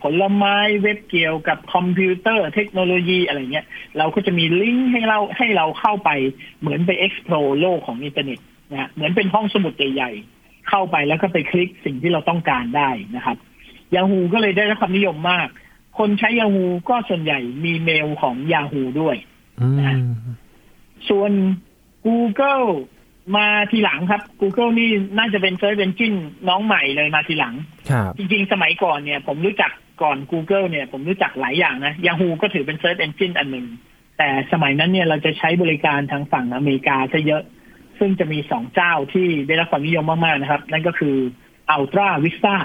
[0.01, 3.65] ผลไม้เว็บเกี่ยวกับคอมพิวเตอร์เทคโนโลยีอะไรเงี้ย
[3.97, 6.09] เราก็จะมีลิงก์ให้เราให้เราเข้าไป
[6.59, 8.39] เหมือนไป explore โลกของอินเทอร์เน็ต
[8.71, 13.37] นะฮะเหมือนเป็นห้องสมุดใหญ่ๆ เข้าไปแล้วก็ไปคลิกสิ่งที่เราต้องการได้นะครับ
[13.95, 15.47] Yahoo ก็เลยได้รับความนิยมมาก
[15.97, 19.15] คนใช้ Yahoo ก็ส่วนใหญ่มีเมลของ Yahoo ด้วย
[21.09, 21.31] ส่วน
[22.07, 22.67] Google
[23.35, 26.17] มาทีหลังครับ Google นี่น่าจะเป็น Search Engine
[26.49, 27.55] น้องใหม่เลยมาทีหลัง
[27.91, 33.67] ครับจริงๆ สมัยก่อนเนี่ย ผมรู้จักก่อน Google เนี่ย ผมรู้จักหลายอย่างนะ Yahoo ก็ถือเป็น Search Engine อันหนึ่ง
[34.17, 37.43] แต่สมัยนั้นเนี่ยเราจะใช้บริการทางฝั่งอเมริกาซะเยอะ
[37.99, 41.15] ซึ่งจะมีสองเจ้าที่ได้รับความนิยมมาก ๆ นะครับ นั่นก็คือ
[41.75, 42.55] AltaVista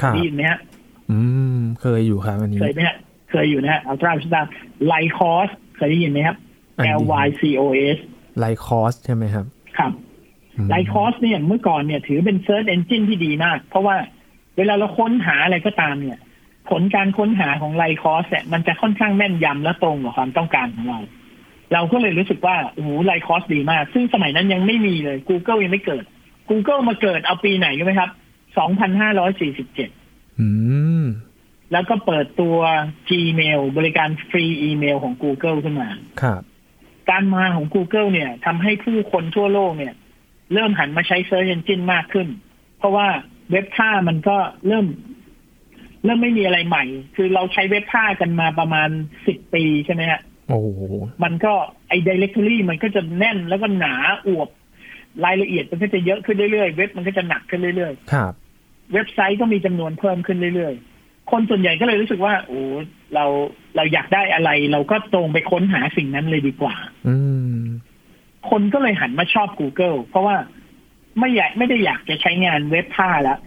[0.00, 1.18] ครับได้ยินไหมฮะอื
[1.58, 2.96] ม เคยอยู่ครับอันนี้ เคยไหมฮะ
[3.30, 4.40] เคยอยู่นะฮะ AltaVista
[4.90, 6.36] Lycos เคยได้ยินไหมครับ
[6.76, 7.62] อันนี้ L Y C O
[7.96, 7.98] S
[8.38, 9.44] Lycos ใช่ไหมครับ
[9.78, 9.92] ครับ
[10.56, 13.96] อืม Lycos เนี่ยเมื่อก่อนเนี่ยถือเป็น Search Engine ที่ดีมาก เพราะว่า
[14.56, 16.18] เวลาเราค้นหาอะไรก็ตามเนี่ย
[16.70, 20.98] ผลการค้นหาของ Lycos เนี่ยมันจะค่อนข้างแม่นยำและตรงกับความต้องการของเรา
[21.72, 26.04] เราก็เลยรู้สึกว่าโอ้โหไลคอสดีมาก ซึ่งสมัยนั้นยังไม่มีเลย Google ยังไม่เกิด
[26.50, 28.10] Google มาเกิดเอาปีไหนรู้ไหมครับ
[29.04, 30.48] 2547อื
[31.02, 31.04] ม
[31.72, 32.56] แล้วก็เปิดตัว
[33.08, 35.88] Gmail บริการฟรีอีเมลของ Google ขึ้นมา
[36.22, 36.42] ครับ
[37.10, 39.94] การมาของ Google เนี่ยทำให้ผู้คนทั่วโลกเนี่ย
[40.54, 42.28] เริ่มหันมาใช้ Search Engine มากขึ้น
[42.78, 43.08] เพราะว่า
[43.50, 44.86] เว็บท่ามันก็เริ่ม
[46.04, 46.84] เริ่มไม่มีอะไรใหม่
[47.16, 48.88] คือเราใช้เว็บท่ากันมาประมาณ
[49.26, 50.80] สิบปีใช่ไหมฮะโอ้โห
[51.22, 51.52] มันก็
[51.88, 53.94] ไอ้ directory มันก็จะแน่นแล้วก็หนา
[54.26, 54.48] อวบ
[55.24, 60.97] รายละเอียดมันก็จะเยอะขึ้นเรื่อยๆ เว็บมันก็จะหนักขึ้นเรื่อยครับๆเว็บไซต์ก็มีจำนวนเพิ่มขึ้นเรื่อยๆ
[61.30, 62.60] คนส่วนใหญ่ก็เลยรู้สึกว่า โอ้
[63.14, 63.24] เรา
[63.76, 66.74] เราอยากได้อะไร เราก็ตรงไปค้นหาสิ่งนั้นเลยดีกว่า
[67.08, 67.16] อื
[67.54, 67.58] ม
[68.50, 70.36] คนก็เลยหันมาชอบ Google เพราะว่า
[71.18, 73.38] ไม่อยากไม่ได้อยากจะใช้งานเว็บท่าแล้ว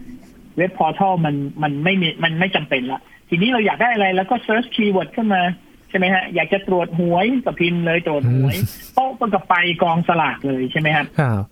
[0.58, 5.42] web portal มันมันไม่มีมันไม่จำเป็นละทีนี้เราอยากได้อะไร แล้วก็ search keyword ขึ้นมา
[5.90, 8.56] ใช่ไหมฮะ อยากจะตรวจหวยก็พิมพ์เลยตรวจหวย
[8.94, 11.44] โต๊ะก็กลับไปกองสลากเลยใช่ไหมครับครับ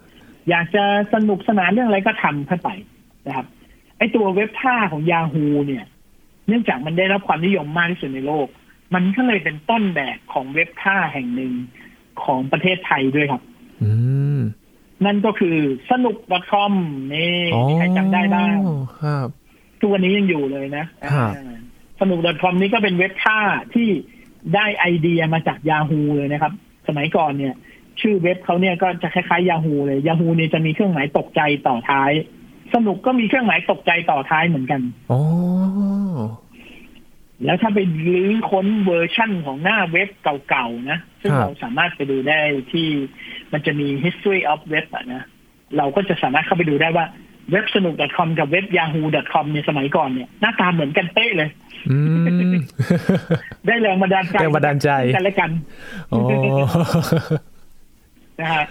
[0.50, 2.70] อยากจะสนุกสนานเรื่องอะไรก็ทำเข้าไป
[3.28, 3.46] นะครับ
[3.98, 5.86] ไอ้ตัวเว็บท่าของ Yahoo เนี่ย
[6.50, 8.48] เนื่องจากมันได้รับความนิยมมากที่สุดในโลก
[8.94, 11.54] มันก็เลยเป็นต้นแบบของเว็บท่าแห่งหนึ่ง
[12.24, 13.42] ของประเทศไทยด้วยครับ
[13.84, 13.92] อื
[14.38, 14.40] ม
[15.06, 15.58] นั่นก็คือ
[15.92, 16.16] สนุก
[16.52, 16.74] .com
[17.16, 18.56] นี่อ๋อมีใครจำได้บ้าง
[19.00, 19.28] ครับ
[19.80, 20.86] ทุกวันนี้ยังอยู่เลยนะ
[21.16, 21.58] ครับอ่า
[22.00, 23.40] สนุก .com นี้ก็เป็นเว็บค่า
[23.74, 23.90] ที่
[24.56, 26.54] ได้ไอเดียมาจาก Yahoo เลยนะครับ
[26.88, 27.56] สมัยก่อนเนี่ย
[28.02, 32.12] ชื่อเว็บเขาเนี่ยก็จะคล้ายๆ Yahoo เลย Yahoo เนี่ยจะมีเครื่องหมายตกใจต่อท้าย
[32.74, 34.82] สนุกก็มีเครื่องหมายตกใจต่อท้ายเหมือนกัน
[35.12, 35.20] อ๋อ
[37.46, 40.10] แล้วถ้าไปรื้อค้นเวอร์ชั่นของหน้าเว็บ
[40.50, 42.40] เก่าๆนะ ซึ่งครับเราสามารถไปดูได้
[42.72, 42.88] ที่
[43.52, 45.24] มันจะมี history of web อะนะ
[45.78, 47.06] เราก็จะสามารถเข้าไปดูได้ว่า
[47.52, 51.50] เว็บสนุก .com กับเว็บ yahoo.com ในสมัยก่อนเนี่ย หน้าตาเหมือนกันเป๊ะเลย
[51.90, 52.54] อืม
[53.66, 55.52] ได้แรงบันดาลใจแรงบันดาลใจกันและกัน
[56.12, 56.20] อ๋อ
[58.40, 58.66] นะฮะ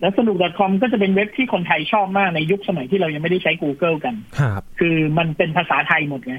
[0.00, 6.36] แล้วสนุก .com ก็จะเป็นเว็บที่คนไทยชอบมากในยุคสมัยที่เรายังไม่ได้ใช้ Google กัน ครับ คือมันเป็นภาษาไทยหมดไง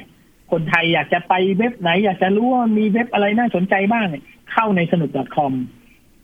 [0.51, 5.53] คนไทยอยากจะไปเว็บไหน อยากจะรู้ว่ามีเว็บอะไรน่าสนใจบ้างเนี่ยเข้าในสนุก .com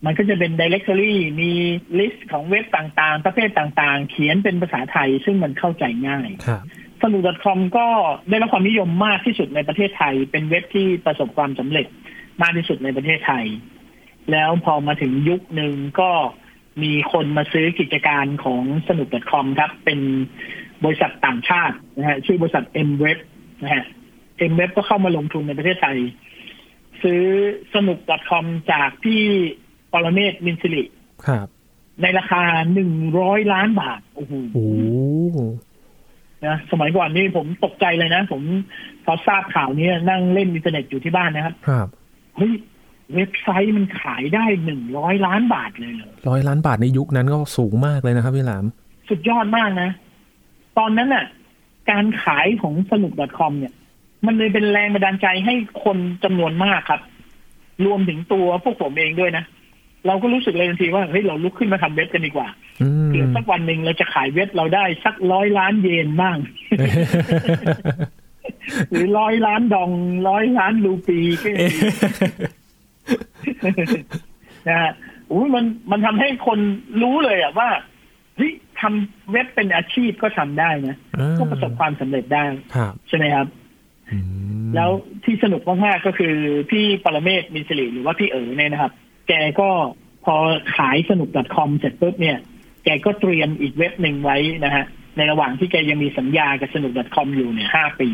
[0.06, 1.52] มันก็จะเป็น directory มี
[2.00, 6.64] list ของเว็บต่างๆ ประเภทต่างๆ เขียนเป็นภาษาไทยซึ่งมันเข้าใจง่ายครับ
[7.04, 7.88] สนุก .com ก็
[8.30, 11.88] ได้รับความนิยมมากที่สุดในประเทศไทย เป็นเว็บที่ประสบความสำเร็จ
[12.42, 13.46] มากที่สุดในประเทศไทย
[14.32, 16.12] แล้วพอมาถึงยุคหนึ่งก็
[16.84, 20.00] มีคนมาซื้อกิจการของสนุก .com ครับ เป็น
[20.84, 23.20] บริษัทต่างชาตินะฮะชื่อบริษัท M Web
[23.62, 23.86] นะฮะ
[24.52, 25.98] M Web ก็เข้ามาลงทุนในประเทศไทย
[27.02, 27.24] ซื้อ
[27.76, 28.00] สนุก
[28.30, 29.22] .com จากพี่
[29.94, 30.84] ปรเมศมินสิริ
[31.28, 31.48] ครับ
[32.02, 34.68] ในราคาหนึ่งร้อยล้านบาท โอ้โหโอ้
[36.46, 38.42] นะสมัยก่อนนี่ผมตกใจเลยนะ ผม
[39.06, 41.88] พอทราบข่าวนี้นั่งเล่นอินเทอร์เน็ตอยู่ที่บ้านนะครับ ครับ
[42.36, 42.54] เฮ้ย
[43.16, 48.66] เว็บไซต์มันขายได้หนึ่งร้อยล้านบาทเลยเหรอร้อยล้านบาทในยุคนั้นก็สูงมากเลยนะครับพี่หลาม
[49.10, 49.90] สุดยอดมากนะ
[50.78, 51.26] ตอนนั้นน่ะ
[51.92, 53.74] การขายของสนุก .com เนี่ย
[54.26, 55.54] มันเลยเป็นแรงบันดาลใจให้
[55.84, 57.02] คนจำนวนมากครับ
[57.86, 59.44] รวมถึงตัวพวกผมเองด้วยนะ
[60.08, 62.48] เราก็รู้สึกเลยทันทีว่าเฮ้ยเราลุกขึ้นมาทำเว็บกันดีกว่า
[62.82, 66.38] อืมเผื่อสักวันหนึ่งเราจะขายเว็บเราได้สักร้อยล้านเยนบ้าง
[68.90, 69.92] หรือร้อยล้านดอง
[70.30, 71.78] ร้อยล้านรูปีก็ยังดี
[74.68, 74.92] นะฮะ
[75.28, 76.60] โอ้ยมันมันทำให้คน
[77.02, 77.70] รู้เลยอะว่า
[78.38, 78.52] เฮ้ย
[78.82, 80.96] ทำเว็บเป็นอาชีพก็ทำได้นะ
[81.38, 82.44] ก็ประสบความสำเร็จได้
[82.76, 83.69] ครับใช่ไหมครับอืม
[84.76, 84.90] แล้ว
[85.24, 86.36] ที่สนุกมากๆก็คือ
[86.72, 88.92] พี่ปรเมศมินสิริหรือว่าพี่เอ๋อเนี่ยนะครับ
[89.28, 89.70] แกก็
[90.26, 90.36] พอ
[90.78, 92.38] ขายสนุก .com เสร็จปุ๊บเนี่ย
[92.86, 94.86] แกก็เตรียมอีกเว็บหนึ่งไว้นะฮะ
[95.18, 98.10] ในระหว่างที่แกยังมีสัญญากับสนุก .com อยู่เนี่ยห้าปี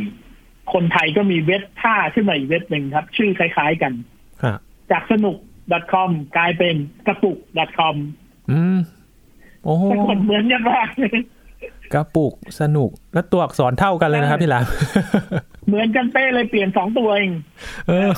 [0.74, 3.94] คนไทยก็มีเว็บท่าขึ้นมาอีกเว็บหนึ่งครับ ชื่อคล้ายๆกัน
[4.44, 4.60] ครับ
[4.92, 5.38] จากสนุก
[5.94, 6.76] .com กลายเป็น
[7.08, 7.38] กระปุก
[7.80, 7.96] .com
[8.52, 8.78] อืม
[9.64, 10.88] โอ้โหสะกดเหมือนกันมาก
[11.94, 14.64] กระปุกสนุก แล้วตัวอักษรเท่ากันเลยนะครับพี่หลาม
[15.67, 17.32] เหมือนกันเป๊ะเลยเปลี่ยนสองตัวเอง
[17.88, 18.12] เออ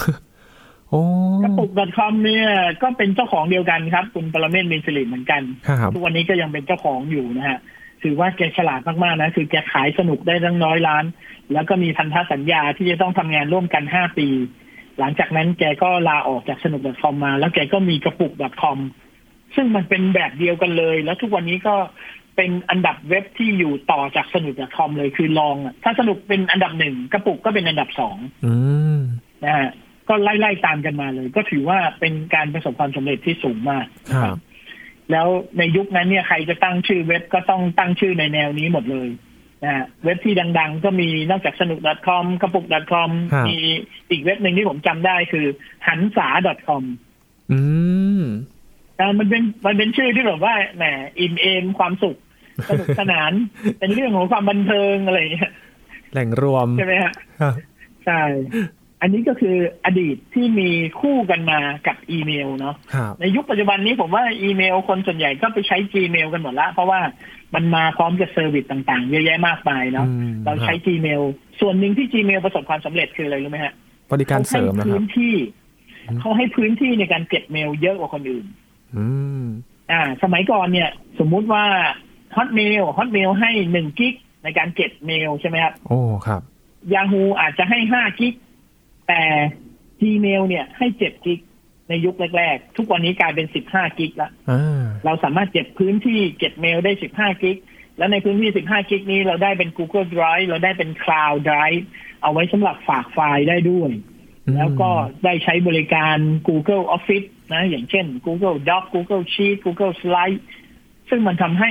[0.90, 1.02] โอ้
[1.44, 2.48] กระปุก .com เนี่ย
[2.82, 7.60] ก็เป็นเจ้าของเดียวกันครับ คุณปรเมศมินสิริเหมือนกันครับทุกวันนี้ก็ยังเป็นเจ้าของอยู่นะฮะ
[8.04, 11.06] ถือว่าแกฉลาดมากๆนะ คือแกขายสนุกได้ตั้งน้อยล้าน
[11.54, 14.28] แล้วก็มีพันธสัญญาที่จะต้องทำงานร่วมกันห้าปี
[15.00, 18.78] หลังจากนั้นแกก็ลาออกจากสนุก .com มา แล้วแกก็มีกระปุก .com
[19.56, 21.76] ซึ่งมันเป็นแบบเดียวกันเลย แล้วทุกวันนี้ก็
[22.38, 28.54] เป็นอันดับเว็บที่อยู่ต่อจากสนุก .com เลยคือลองอะถ้าสนุกเป็นอันดับหนึ่งกระปุกก็เป็นอันดับสองอื
[28.96, 28.98] ม
[29.46, 29.70] นะฮะ
[30.10, 34.38] ก็ไล่ๆตามกันมาเลย ก็ถือว่าเป็นการประสบความสำเร็จที่สูงมากครับ
[35.12, 39.10] แล้วในยุคนั้นเนี่ยใครจะตั้งชื่อเว็บก็ต้องตั้งชื่อในแนวนี้หมดเลย
[39.64, 43.58] นะฮะเว็บที่ดัง ๆ ก็มีนอกจากสนุก .com กระปุก .com ครับมี
[44.10, 45.46] อีกเว็บหนึ่งที่ผมจำได้คือ
[45.88, 46.28] หันษา
[46.68, 46.84] .com
[47.52, 47.60] อื
[48.20, 48.24] ม
[49.00, 50.84] อ่ามันเป็นมันเป็นชื่อที่แบบว่าแหม
[51.20, 52.18] อิ่มเอมความสุข
[52.70, 53.32] สนุกสนาน
[53.80, 55.52] เป็นเรื่องของความบันเทิงอะไรอย่างเงี้ย
[56.14, 57.54] แหล่งรวมใช่ไหมฮะครับ
[58.06, 58.22] ใช่
[59.02, 60.70] อันนี้ก็คืออดีตที่มี
[61.02, 67.00] คู่กันมากับอีเมลเนาะครับในยุคปัจจุบันนี้ผมว่าอีเมลคนส่วนใหญ่ก็ไปใช้ Gmail กันหมดละ เพราะว่า
[67.56, 71.22] มันมาพร้อมกับ service ต่างๆ เยอะแยะมากมายเนาะอืมเราใช้ Gmail
[71.60, 73.74] ส่วนหนึ่งที่ Gmail ประสบความสำเร็จคืออะไรรู้ไหมฮะ
[74.12, 75.36] บริการเสริมนะคเขาให้รับพื้นที่
[76.10, 78.46] อืมเขาให้พื้นที่ในการเก็บเมลเยอะกว่าคนอื่น
[78.96, 79.06] อื
[79.42, 79.44] ม
[79.92, 80.90] อ่า สมัยก่อนเนี่ย
[81.20, 81.66] สมมุติว่า
[82.36, 84.14] Hotmail Hotmail ให้หนึ่ง gig
[84.44, 86.42] ในการเก็บเมลใช่ไหมครับ โอ้ครับ
[86.94, 88.34] Yahoo อาจจะให้ห้า gig
[89.08, 89.22] แต่
[90.02, 91.40] Gmail เนี่ยให้เจ็ด gig
[91.90, 97.58] ในยุคแรกๆ ทุกวันนี้กลายเป็นสิบห้า gig ละอ่าเราสามารถเก็บพื้นที่เก็บเมลได้15กิก
[97.98, 101.84] แล้วในพื้นที่ 15 กิกนี้เราได้เป็น Google Drive เราได้เป็น Cloud Drive
[102.22, 103.92] เอาไว้สำหรับฝากไฟล์ได้ด้วย
[104.46, 104.90] อืมแล้วก็
[105.26, 110.40] ได้ใช้บริการ Google Office นะ อย่างเช่น Google Doc Google Sheet Google Slide
[111.10, 111.70] ซึ่งมันทำให้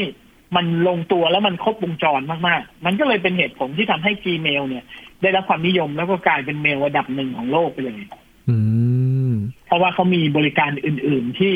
[0.57, 4.85] มันลงตัวแล้วมันครบวงจรมากๆ มันก็เลยเป็นเหตุผลที่ทำให้ Gmail เนี่ย
[5.23, 8.01] ได้รับความนิยมแล้วก็กลายเป็นเมลระดับหนึ่งของโลกไปเลย
[8.51, 8.57] อื
[9.31, 9.33] ม
[9.67, 11.55] เพราะว่าเขามีบริการอื่น ๆ ที่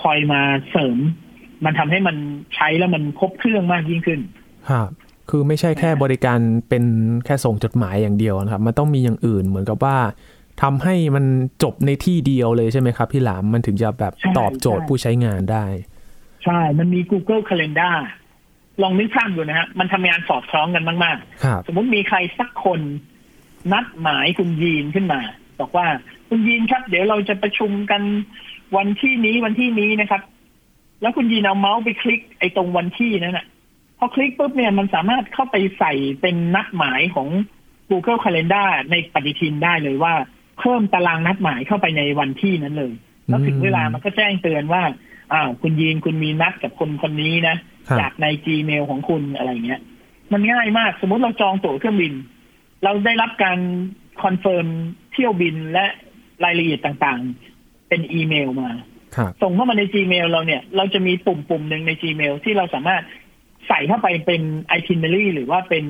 [0.00, 0.98] คอยมาเสริม
[1.64, 2.16] มันทำให้มัน
[2.54, 4.20] ใช้แล้วมันครบเครื่องมากยิ่งขึ้น
[4.70, 4.88] ครับ
[5.30, 6.84] คือไม่ใช่แค่บริการเป็น
[7.24, 9.96] แค่ส่งจดหมายอย่างเดียวนะครับ มันต้องมีอย่างอื่นเหมือนกับว่า
[10.62, 11.24] ทำให้มัน
[11.62, 15.64] จบในที่เดียวเลยใช่ไหมครับพี่หลามมันถึงจะแบบใช่ตอบโจทย์ใช่ผู้ใช้งานได้
[16.44, 17.96] ใช่ มันมี Google Calendar
[18.82, 22.80] ลองนึกภาพดูนะฮะ มันทำงานสอดคล้องกันมากครับๆสมมติมีใครสักคน
[23.72, 25.20] นัดหมายคุณยีนขึ้นมา
[25.60, 25.86] บอกว่า
[26.28, 28.02] คุณยีนครับ เดี๋ยวเราจะประชุมกัน
[28.76, 30.22] วันที่นี้วันที่นี้นะครับ
[31.02, 33.46] แล้วคุณยีนเอาเมาส์ไปคลิกไอ้ตรงวันที่นั้นน่ะ
[33.98, 37.28] พอคลิกปุ๊บเนี่ยมันสามารถเข้าไปใส่เป็นนัดหมายของ
[37.90, 40.14] Google Calendar ในปฏิทินได้เลยว่า
[40.58, 42.92] เพิ่มตารางนัดหมายเข้าไปในวันที่นั้นเลย
[43.28, 44.82] แล้วถึงเวลามันก็แจ้งเตือนว่า
[45.32, 47.56] อ้าวคุณยีนคุณมีนัดกับคนคนนี้นะ
[47.88, 49.80] ครับจากใน Gmail ของคุณอะไรเงี้ย
[50.32, 52.12] มันง่ายมากสมมติเราจองตั๋วเครื่องบิน
[52.84, 53.58] เราได้รับการ
[54.22, 54.66] confirm
[55.12, 55.86] เที่ยวบินและ
[56.44, 58.70] รายละเอียดต่างๆ เป็นอีเมลมา
[59.16, 63.02] ครับส่งเข้ามาใน Gmail เราเนี่ย เราจะมีปุ่มปุ่มหนึ่งใน Gmail ที่เราสามารถ
[63.68, 64.42] ใส่เข้าไปเป็น
[64.78, 65.84] itinerary หรือว่าเป็น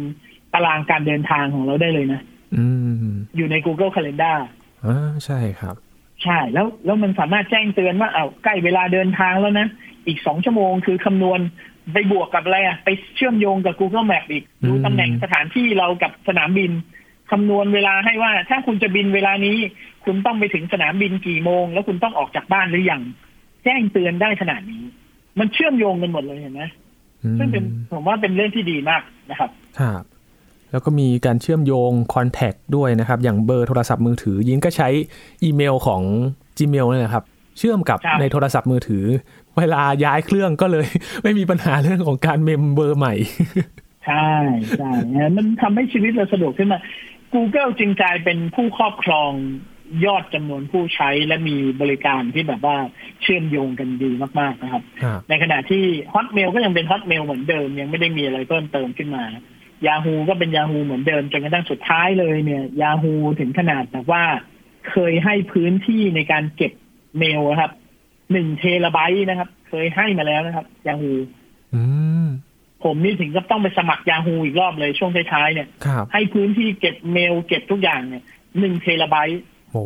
[0.55, 2.21] ตารางการเดินทางของเราได้เลยนะ
[2.57, 2.65] อื
[3.09, 4.39] มอยู่ใน Google Calendar
[4.87, 5.77] อ่าใช่ครับ
[6.25, 9.69] ใช่ แล้วแล้วมันสามารถแจ้งเตือนว่าเอาวใกล้เวลาเดินทางแล้วนะ
[10.07, 11.41] อีกสองชั่วโมงคือคำนวณ
[11.93, 16.71] ไปบวกกับอะไรอะไปเชื่อมโยงกับ Google Map อีกดูอืมตำแหน่งสถานที่เรากับสนามบิน
[17.31, 19.57] คำนวณเวลาให้ว่า ถ้าคุณจะบินเวลานี้
[20.05, 23.03] คุณต้องไปถึงสนามบินกี่โมง แล้วคุณต้องออกจากบ้านหรือยัง
[23.65, 24.83] แจ้งเตือนได้ขนาดนี้
[25.39, 26.63] มันเชื่อมโยงกันหมดเลยเห็นไหม
[27.25, 30.05] อืมซึ่งเป็นผมว่าเป็นเรื่องที่ดีมากนะครับครับ
[30.73, 34.89] แล้วก็มีการเชื่อมโยงคอนแทคด้วยนะครับ อย่างเบอร์โทรศัพท์มือถือ ยินก็ใช้
[35.43, 36.03] อีเมลของ
[36.59, 37.25] Gmail นี่นแหละครับ
[37.59, 39.05] เชื่อมกับครับในโทรศัพท์มือถือ
[39.59, 40.87] เวลาย้ายเครื่องก็เลย
[41.23, 43.15] ไม่มีปัญหาเรื่องของการเมมเบอร์ใหม่
[44.07, 44.33] ใช่
[44.79, 46.79] ใช่นะมันทำให้ชีวิตเราสะดวกขึ้นมา
[47.35, 49.33] Google จึงกลายเป็นผู้ครอบครอง
[50.07, 52.77] ยอดจำนวนผู้ใช้และมีบริการที่แบบว่า
[53.23, 59.25] เชื่อมโยงกันดีมาก ๆ นะครับครับในขณะที่ Hotmail ก็ยังเป็น Hotmail เหมือนเดิม ยังไม่ได้มีอะไรเพิ่มเติมขึ้นมา
[59.87, 64.25] Yahoo ก็เป็น Yahoo เหมือนเดิมจนกระทั่งสุดท้ายเลยเนี่ย Yahoo ถึงขนาดแบบว่า
[64.91, 66.73] เคยให้พื้นที่ในการเก็บ
[67.19, 67.73] เมลนะครับ
[68.33, 71.15] หนึ่งเทราไบต์นะครับ เคยให้มาแล้วนะครับ Yahoo
[71.75, 71.83] อื
[72.25, 72.29] ม
[72.85, 78.25] ผมนี่ถึงก็ต้องไปสมัคร Yahoo อีกรอบเลยช่วงท้ายๆเนี่ยครับให้พื้นที่เก็บเมลเก็บทุกอย่างเนี่ย
[78.59, 79.85] หนึ่งเทราไบต์โอ้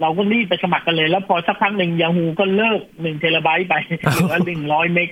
[0.00, 5.10] เราก็รีบไปสมัครกันเลย แล้วพอสักพักหนึ่ง Yahoo ก็เลิกหนึ่งเทราไบต์ไปเหลือหนึ่งร้อย meg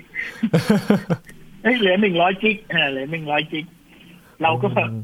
[1.63, 3.65] เอ้ยเหลือหนึ่งร้อยจิกเออเหลือหนึ่งร้อยจิก
[4.43, 4.97] เราก็อืม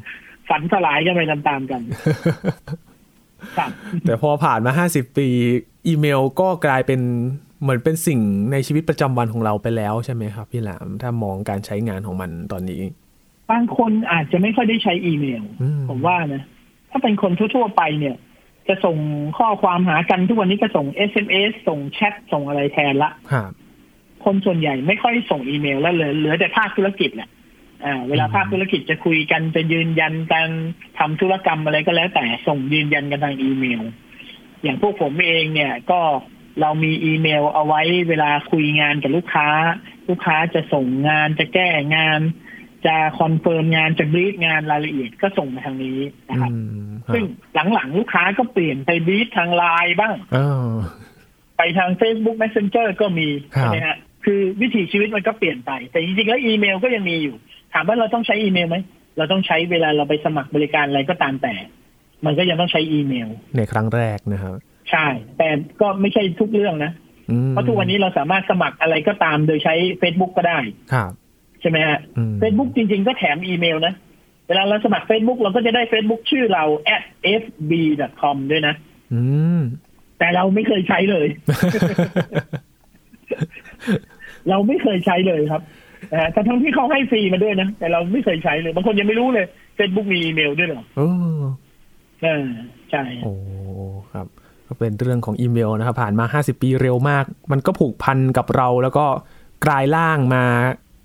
[0.49, 1.83] ฝันสลายกันไปตามๆกัน
[3.57, 3.71] ครับ
[4.07, 5.29] แต่พอผ่านมา50ปี
[5.87, 7.01] อีเมลก็กลายเป็น
[7.63, 8.21] เหมือนเป็นสิ่ง
[8.53, 12.83] ในชีวิตประจำวันของเราไปแล้วใช่ไหมครับ พี่หลามถ้ามองการใช้งานของมันตอนนี้
[13.51, 16.43] บางคนอาจจะไม่ค่อยได้ใช้อีเมลอืมผมว่านะ
[16.91, 18.17] ถ้าเป็นคนทั่วๆไปเนี่ย
[18.69, 18.97] จะส่ง
[19.39, 23.51] ข้อความหากันทุกวันนี้ก็ส่ง SMS ส่งแชทส่งอะไรแทนละครับ
[24.25, 27.29] คนส่วนใหญ่ไม่ค่อยส่งอีเมลแล้วเหลือเหลือแต่ภาคธุรกิจแหละ
[27.85, 30.49] อ่าเวลาอืมภาคธุรกิจจะคุยกันจะยืนยันการ
[30.99, 33.83] ทำธุรกรรมอะไรก็แล้วแต่ส่งยืนยันกันทางอีเมล
[34.63, 36.01] อย่างพวกผมเองเนี่ยก็
[36.61, 39.49] เรามีอีเมลเอาไว้เวลาคุยงานกับลูกค้า
[40.09, 42.21] ลูกค้าจะส่งงานจะแก้งาน
[42.87, 47.25] จะ confirm งานจะ brief งานรายละเอียดก็ส่งมาทางนี้นะครับอืมครับซึ่ง
[47.75, 50.69] หลังๆ ลูกค้าก็เปลี่ยนไป brief ทางไลน์บ้างอ้าว
[51.57, 57.37] ไปทาง Facebook Messenger ก็มีครับใช่ไหมฮะคือวิถีชีวิตมันก็เปลี่ยนไป แต่จริงๆแล้วอีเมลก็ยังมีอยู่
[57.73, 58.77] ถามว่าเราต้องใช้อีเมลไหม
[59.17, 61.55] เราต้องใช้เวลาเราไปสมัครบริการอะไรก็ตามแต่
[62.25, 64.55] มันก็ยังต้องใช้อีเมล ในครั้งแรกนะครับ
[64.91, 65.07] ใช่
[65.39, 65.49] แต่
[65.81, 66.93] ก็ไม่ใช่ทุกเรื่องนะ
[67.31, 70.59] อืมเพราะทุกวันนี้เราสามารถสมัครอะไรก็ตามโดยใช้ Facebook ก็ได้
[70.93, 71.13] ครับ
[71.61, 73.95] ใช่ไหมฮะอืม Facebook จริง ๆ ก็แถมอีเมลนะ
[74.49, 77.03] เวลาเราสมัคร Facebook เราก็จะได้ Facebook ชื่อเรา at
[77.41, 78.75] fb.com ด้วยนะ
[79.15, 79.23] อื
[79.59, 79.61] ม
[80.19, 81.27] แต่เราไม่เคยใช้เลย
[84.51, 85.63] เราไม่เคยใช้เลยครับ
[86.13, 89.47] นะฮะแต่ทั้งที่เขาให้ฟรีมาด้วยนะ แต่เราไม่เคยใช้เลยบางคนยังไม่รู้เลย
[89.79, 91.09] Facebook มีอีเมลด้วยเหรอโอ้
[92.23, 92.47] เออ
[92.91, 93.35] ใช่โอ้
[94.13, 94.27] ครับ
[94.67, 99.07] ก็เป็นเรื่องของอีเมลนะครับ ผ่านมา 50 ปีเร็วมาก มันก็ผูกพันกับเราแล้วก็
[99.67, 100.45] กลายร่างมา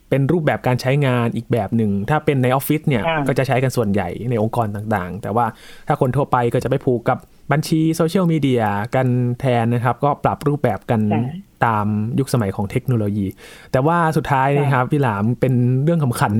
[0.09, 5.45] เป็นรูปแบบการใช้งานอีกแบบหนึ่ง ถ้าเป็นในออฟฟิศเนี่ยอ่าก็จะใช้กันส่วนใหญ่ในองค์กรต่างๆ แต่ว่า
[5.87, 7.17] ถ้าคนทั่วไปก็จะไปผูกกับ
[7.51, 8.63] บัญชีโซเชียลมีเดีย
[8.95, 9.07] กัน
[9.39, 11.21] แทนนะครับ ก็ปรับรูปแบบกันใช่
[11.65, 11.87] ตาม
[12.19, 13.27] ยุคสมัยของเทคโนโลยี
[13.71, 15.53] แต่ว่าสุดท้ายนะครับพี่หลามเป็น
[15.83, 16.33] เรื่องขำขัน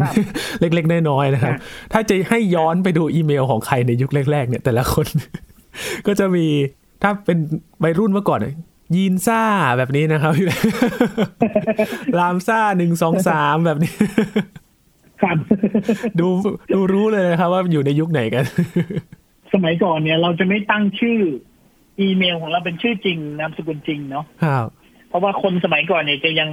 [0.59, 1.53] เล็กๆน้อยๆนะครับ
[1.93, 5.07] ถ้าจะให้ย้อนไปดูอีเมลของใครในยุคแรก ๆ เนี่ย แต่ละคน
[6.07, 6.45] ก็จะมี
[7.01, 7.37] ถ้าเป็น
[7.83, 8.53] วัยรุ่นเมื่อก่อนเนี่ย
[8.95, 9.41] ยีนซ่า
[9.77, 10.45] แบบนี้นะครับพี่
[12.19, 13.93] รามซ่าหนึ่งสองสามแบบนี้
[15.21, 15.37] ครับ
[16.19, 16.27] ดู
[16.73, 18.43] ดูรู้เลยนะครับว่าอยู่ในยุคไหนกัน
[19.53, 21.19] สมัยก่อนเนี่ย เราจะไม่ตั้งชื่อ
[22.01, 24.67] อีเมลของเราเป็นชื่อจริงนามสกุลจริงเนาะครับ
[25.09, 26.49] เพราะว่าคนสมัยก่อนเนี่ยจะยัง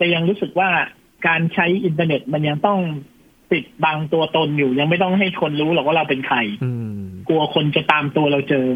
[0.00, 0.70] จะยังรู้สึกว่า
[1.26, 2.80] การใช้อินเทอร์เน็ตมันยังต้อง
[3.50, 8.66] ปิดบังตัวตนอยู่ ยังไม่ต้องให้คนรู้หรอกว่าเราเป็นใครอืมกลัวคนจะตามตัวเราเจอ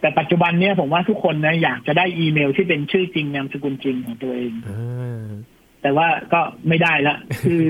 [0.00, 5.24] แต่ปัจจุบันเนี้ยผมว่าทุกคนนะอยากจะได้อีเมลที่เป็นชื่อจริงนามสกุลจริงของตัวเองอ่า
[5.82, 7.62] แต่ว่าก็ไม่ได้ละคือ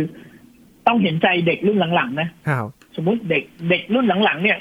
[0.87, 4.59] ต้องเห็นใจเด็กรุ่นหลังๆนะครับสมมติเด็กเด็กรุ่นหลังๆเนี่ย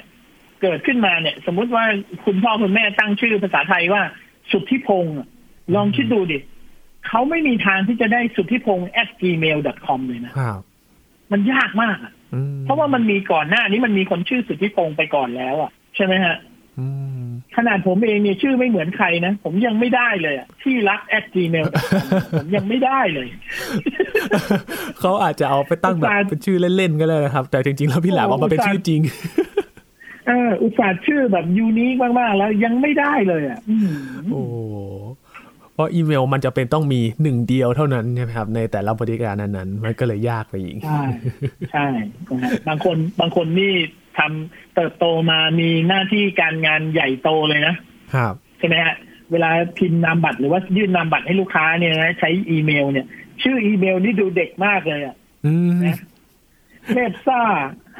[0.62, 1.84] เกิดขึ้นมาเนี่ย สมมุติว่า
[2.26, 4.02] คุณพ่อคุณแม่ตั้งชื่อภาษาไทยว่า
[4.52, 5.28] สุทธิพงศ์อะ
[5.76, 6.40] ลองคิดดูดิ
[7.08, 10.62] เขาไม่มีทางที่จะได้สุทธิพงศ์ at gmail com เลยนะครับ
[11.32, 16.38] มันยากมากอะอืมเพราะว่ามันมีก่อนหน้านี้มันมีคนชื่อสุทธิพงศ์ไปก่อนแล้วอะ ใช่ไหมฮะ
[16.80, 16.88] อื
[17.24, 21.84] มขนาดผมเองเนี่ยชื่อไม่เหมือนใครนะ ผมยังไม่ได้เลยอะที่รัก at gmail com
[22.40, 23.28] ผมยังไม่ได้เลย
[25.00, 29.02] เขาอาจจะเอาไปตั้งแบบอุตส่าห์เป็นชื่อเล่นๆก็ได้นะครับ แต่จริงๆ แล้วพี่หลามเอามาเป็นชื่อจริง
[30.28, 33.92] เอออุตส่าห์ชื่อแบบยูนิคมาก ๆ แล้วยังไม่ได้เลยอะอืม
[34.32, 34.44] โอ้
[35.74, 41.02] เพราะอีเมลมันจะเป็นต้องมีหนึ่งเดียวเท่านั้นใช่ไหมครับ ในแต่ละบริการนั้นๆมันก็เลยยากไปอีก ใช่
[41.72, 41.88] ใช่
[42.30, 43.74] นะฮะบางคนบางคนนี่
[44.18, 47.76] ทำเติบโตมามีหน้าที่การงานใหญ่โตเลยนะ
[48.14, 48.96] ครับใช่ไหมฮะ
[49.32, 53.06] เวลาพิมพ์นามบัตรหรือว่ายื่นนามบัตรให้ลูกค้าเนี่ยนะใช้อีเมลเนี่ย
[53.44, 55.98] ชื่ออีเมลนี่ดูเด็กมากเลยอะอืมนะ
[56.94, 57.42] เทพซ่า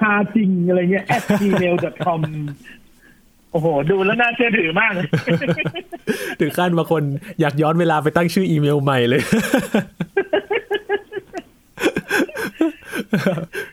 [0.02, 2.22] ฮาจริงอะไรเงี้ย at gmail com
[3.52, 4.94] โอ้โห ดูแล้วน่าเชื่อถือมาก
[6.40, 7.04] ถึงขั้นบางคน
[7.42, 9.22] อยากย้อนเวลาไปตั้งชื่ออีเมลใหม่เลย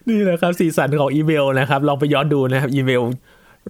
[0.08, 3.02] นี่แหละครับ สีสันของอีเมลนะครับ ลองไปย้อนดูนะครับ อีเมล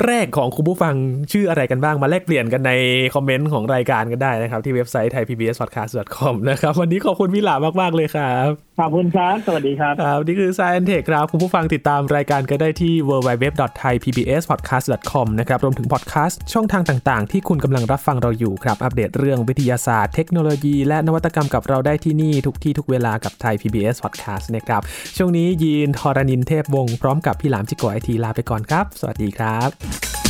[0.06, 0.94] แรกของคุณผู้ฟัง
[1.32, 2.72] ชื่ออะไรกันบ้างมาแลกเปลี่ยนกันใน
[3.14, 8.48] คอมเมนต์ของรายการกันได้นะครับ ที่เว็บไซต์ thaipbspodcast.com นะครับ วันนี้ขอบคุณพี่หลามาก ๆ เลยครับ
[8.80, 24.44] ขอบคุณครับ สวัสดีครับครับนี่คือ Science Tech ครับ คุณผู้ฟังติดตามรายการก็ได้ที่ www.thaipbspodcast.com นะครับ รวมถึงพอดแคสต์ช่องทางต่างๆ ที่คุณกำลังรับฟังเราอยู่ครับ อัปเดตเรื่องวิทยาศาสตร์ เทคโนโลยี และนวัตกรรมกับเราได้ที่นี่ ทุกที่ทุกเวลากับไทย PBS Podcast
[24.56, 24.82] นะครับ
[25.16, 30.23] ช่วงนี้ยีนทอรานินเทพวงศ์พร้อมกับพี่หลามจิโกไอทีลาไปก่อนครับ สวัสดีครับ